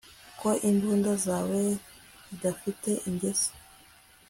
Ko 0.39 0.49
imbunda 0.69 1.11
zawe 1.25 1.61
zidafite 2.27 2.89
ingese 3.07 3.49